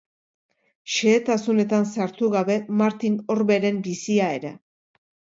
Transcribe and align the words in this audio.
Xehetasunetan 0.93 1.83
sartu 1.89 2.29
gabe 2.35 2.55
Martin 2.79 3.17
Orberen 3.35 3.77
bizia 3.89 4.31
ere. 4.39 4.53